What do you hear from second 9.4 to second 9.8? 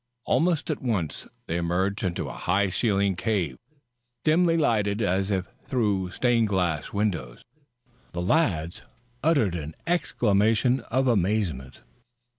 an